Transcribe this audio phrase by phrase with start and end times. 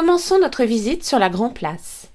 [0.00, 2.12] Commençons notre visite sur la Grand Place.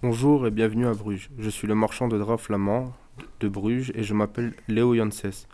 [0.00, 1.28] Bonjour et bienvenue à Bruges.
[1.38, 2.94] Je suis le marchand de draps flamand
[3.40, 5.46] de Bruges et je m'appelle Léo Janssens.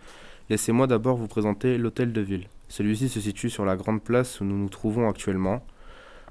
[0.49, 2.47] Laissez-moi d'abord vous présenter l'hôtel de ville.
[2.69, 5.61] Celui-ci se situe sur la grande place où nous nous trouvons actuellement.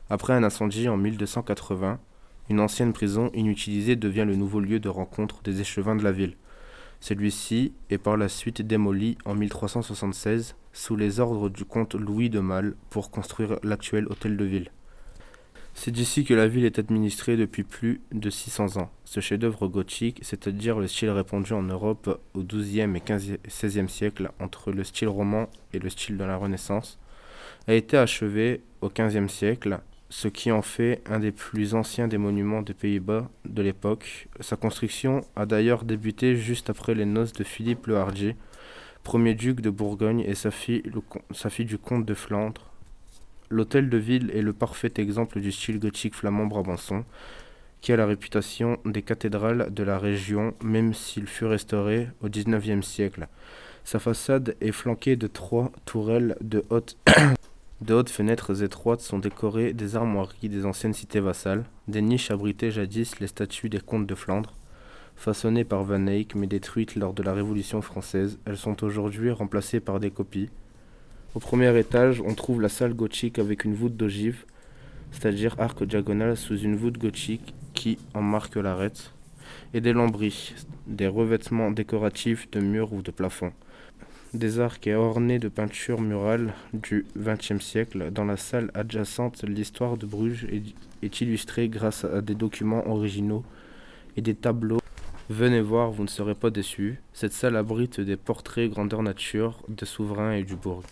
[0.10, 2.00] Après un incendie en 1280,
[2.50, 6.36] une ancienne prison inutilisée devient le nouveau lieu de rencontre des échevins de la ville.
[7.00, 12.40] Celui-ci est par la suite démoli en 1376 sous les ordres du comte Louis de
[12.40, 14.72] Malle pour construire l'actuel hôtel de ville.
[15.74, 18.92] C'est d'ici que la ville est administrée depuis plus de 600 ans.
[19.04, 23.02] Ce chef-d'œuvre gothique, c'est-à-dire le style répandu en Europe au XIIe et
[23.48, 27.00] XVIe siècle entre le style roman et le style de la Renaissance,
[27.68, 32.18] a été achevé au XVe siècle, ce qui en fait un des plus anciens des
[32.18, 34.28] monuments des Pays-Bas de l'époque.
[34.40, 38.36] Sa construction a d'ailleurs débuté juste après les noces de Philippe le Hardy,
[39.04, 40.84] premier duc de Bourgogne, et sa fille,
[41.32, 42.72] sa fille du comte de Flandre,
[43.50, 47.06] L'hôtel de ville est le parfait exemple du style gothique flamand brabançon,
[47.80, 52.86] qui a la réputation des cathédrales de la région, même s'il fut restauré au XIXe
[52.86, 53.28] siècle.
[53.84, 56.98] Sa façade est flanquée de trois tourelles de hautes,
[57.82, 61.66] de hautes fenêtres étroites sont décorées des armoiries des anciennes cités vassales.
[61.90, 64.56] Des niches abritaient jadis les statues des comtes de Flandre.
[65.18, 69.82] Façonnées par Van Eyck mais détruites lors de la Révolution française, elles sont aujourd'hui remplacées
[69.82, 70.50] par des copies.
[71.36, 74.46] Au premier étage, on trouve la salle gothique avec une voûte d'ogive,
[75.12, 79.12] c'est-à-dire arc diagonal sous une voûte gothique qui en marque l'arête,
[79.74, 80.56] et des lambris,
[80.88, 83.52] des revêtements décoratifs de murs ou de plafonds.
[84.36, 88.12] Des arcs ornés de peintures murales du XXe siècle.
[88.12, 90.46] Dans la salle adjacente, l'histoire de Bruges
[91.02, 93.46] est illustrée grâce à des documents originaux
[94.18, 94.82] et des tableaux.
[95.30, 97.00] Venez voir, vous ne serez pas déçus.
[97.14, 100.84] Cette salle abrite des portraits grandeur nature des souverains et du bourg.